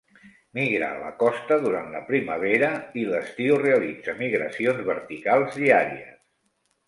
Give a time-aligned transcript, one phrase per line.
[0.57, 2.69] Migra a la costa durant la primavera
[3.01, 6.19] i l'estiu i realitza migracions verticals diàries.